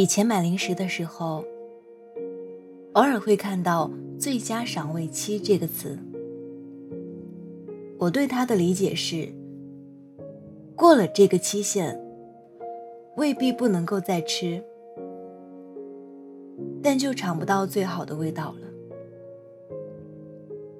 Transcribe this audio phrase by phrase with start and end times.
[0.00, 1.44] 以前买零食的时候，
[2.94, 5.98] 偶尔会看到“最佳赏味期”这个词。
[7.98, 9.28] 我对它的理解是：
[10.74, 12.00] 过了这个期限，
[13.18, 14.64] 未必不能够再吃，
[16.82, 18.68] 但就尝不到最好的味道了。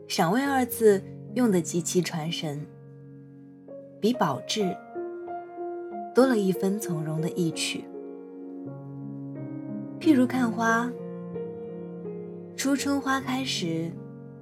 [0.08, 1.02] 赏味二字
[1.34, 2.66] 用的极其传神，
[4.00, 4.74] 比保质
[6.14, 7.84] 多了一分从容的意趣。
[10.00, 10.90] 譬如看花，
[12.56, 13.92] 初春花开时，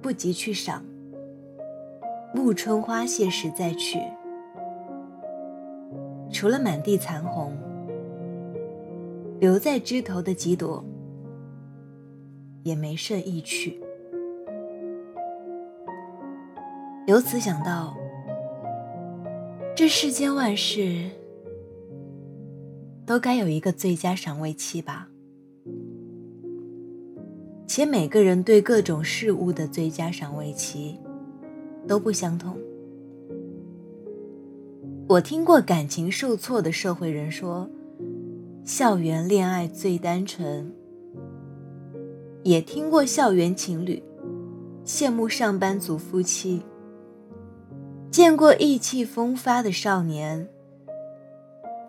[0.01, 0.81] 不急去赏；
[2.33, 3.99] 暮春花谢时再去。
[6.31, 7.57] 除了满地残红，
[9.41, 10.81] 留在枝头的几朵，
[12.63, 13.81] 也没甚意趣。
[17.05, 17.97] 由此想到，
[19.75, 21.09] 这世间万事，
[23.05, 25.08] 都该有一个最佳赏味期吧。
[27.79, 30.99] 且每个人对各种事物的最佳赏味期
[31.87, 32.57] 都不相同。
[35.07, 37.69] 我听过感情受挫的社会人说，
[38.65, 40.69] 校园恋爱最单纯；
[42.43, 44.03] 也听过校园情侣
[44.83, 46.59] 羡慕上班族夫妻；
[48.11, 50.49] 见过意气风发的少年，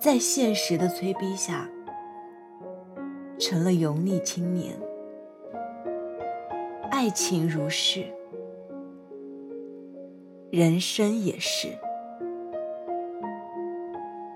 [0.00, 1.68] 在现实的催逼下，
[3.40, 4.72] 成了油腻青年。
[6.90, 8.04] 爱情如是，
[10.50, 11.68] 人生也是。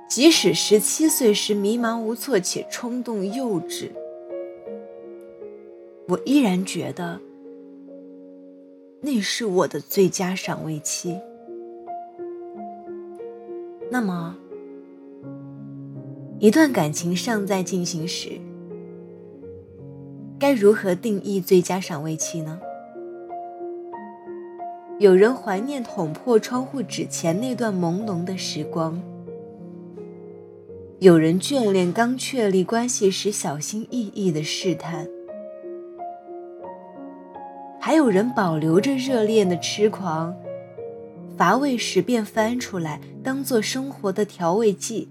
[0.08, 3.90] 即使十七岁时迷茫无措且冲动幼稚，
[6.06, 7.20] 我依然觉得
[9.00, 11.18] 那是我的最佳赏味期。
[13.90, 14.36] 那么，
[16.38, 18.40] 一段感情尚在进行时。
[20.38, 22.60] 该如何定义最佳赏味期呢？
[24.98, 29.00] 有人怀念捅破窗户纸前那段朦胧的时光，
[30.98, 35.08] 有人眷恋刚确立关系时小心翼翼的试探，
[37.80, 40.34] 还有人保留着热恋的痴狂，
[41.36, 45.08] 乏味时便翻出来当做生活的调味剂。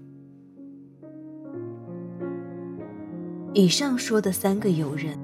[3.56, 5.16] 以上说的三个友人，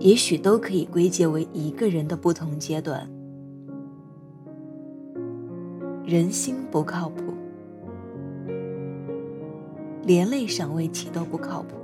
[0.00, 3.08] 也许都可以归结为一个人的不同阶段。
[6.04, 7.32] 人心不靠谱，
[10.02, 11.76] 连累赏味期都不靠谱。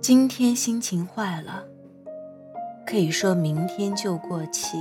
[0.00, 1.62] 今天心情坏了，
[2.84, 4.76] 可以说明天就过期；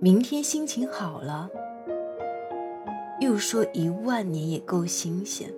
[0.00, 1.50] 明天心情好了。
[3.20, 5.48] 又说一万年也够新鲜。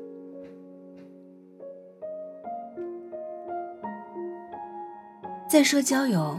[5.51, 6.37] 再说交友，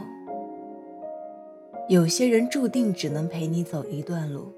[1.90, 4.53] 有些人注定只能陪你走一段路，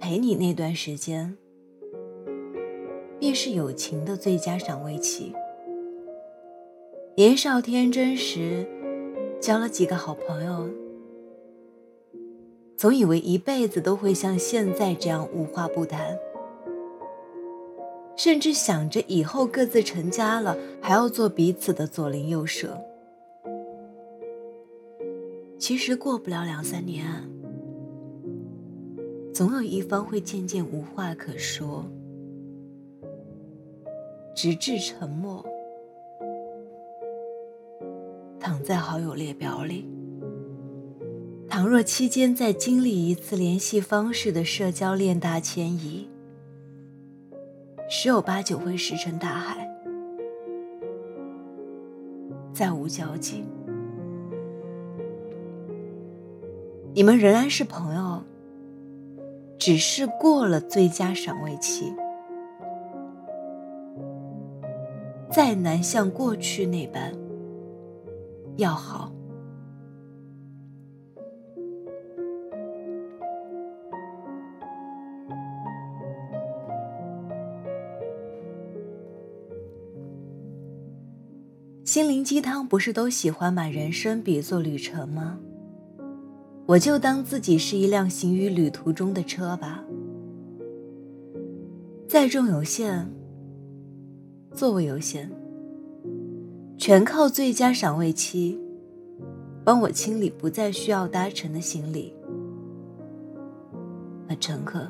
[0.00, 1.36] 陪你那段时间，
[3.20, 5.34] 便是友情的最佳赏味期。
[7.14, 8.66] 年少天真时，
[9.38, 10.68] 交了几个好朋友。
[12.76, 16.18] 总以为一辈子都会像现在这样无话不谈，
[18.16, 22.78] 甚至想着以后各自成家了，还要做彼此的左邻右舍。
[25.58, 27.06] 其实过不了两三年，
[29.32, 31.82] 总有一方会渐渐无话可说，
[34.34, 35.42] 直至沉默，
[38.38, 39.90] 躺在好友列表里。
[41.56, 46.06] 倘若期间再经历一次联系方式的社交链大迁移，
[47.88, 49.66] 十有八九会石沉大海，
[52.52, 53.42] 再无交集。
[56.92, 58.22] 你们仍然是朋友，
[59.58, 61.90] 只是过了最佳赏味期，
[65.30, 67.14] 再难像过去那般
[68.58, 69.10] 要好。
[81.86, 85.38] 心灵鸡汤不是都喜欢把人生比作旅程吗？
[86.66, 89.84] 我就当自己是一辆行于旅途中的车吧。
[92.08, 93.08] 载重有限，
[94.52, 95.30] 座位有限，
[96.76, 98.60] 全靠最佳赏味期
[99.64, 102.12] 帮我清理不再需要搭乘的行李。
[104.28, 104.88] 和乘客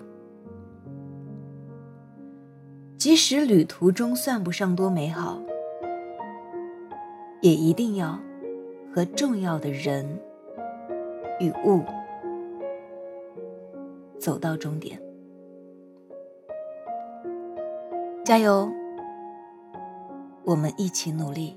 [2.96, 5.42] 即使旅途中算不上多美好，
[7.46, 8.18] 也一定要
[8.92, 10.04] 和重要的人
[11.38, 11.84] 与物
[14.18, 15.00] 走到终点。
[18.24, 18.68] 加油！
[20.42, 21.56] 我们一起努力。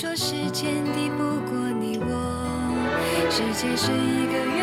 [0.00, 2.12] 说时间敌不过你我，
[3.28, 4.57] 世界是一个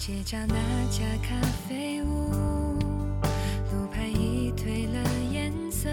[0.00, 0.54] 街角那
[0.88, 1.38] 家咖
[1.68, 2.30] 啡屋，
[3.70, 4.98] 路牌已褪了
[5.30, 5.90] 颜色，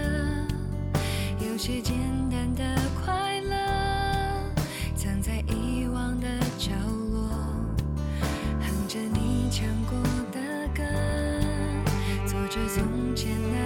[1.38, 1.94] 有些简
[2.30, 2.64] 单的
[3.04, 3.54] 快乐，
[4.96, 6.26] 藏在遗忘的
[6.56, 6.70] 角
[7.12, 7.28] 落，
[8.58, 10.00] 哼着你唱过
[10.32, 10.40] 的
[10.74, 10.82] 歌，
[12.26, 13.57] 做着从前那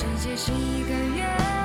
[0.00, 1.59] 世界是一个圆，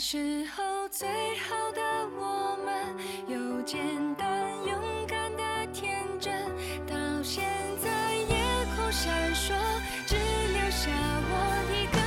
[0.00, 0.16] 时
[0.56, 1.82] 候最好的
[2.18, 2.96] 我们，
[3.28, 3.78] 有简
[4.14, 6.32] 单勇敢的天真，
[6.86, 7.44] 到现
[7.82, 8.34] 在夜
[8.74, 9.52] 空闪烁，
[10.06, 10.90] 只留下
[11.28, 11.34] 我
[11.74, 11.99] 一个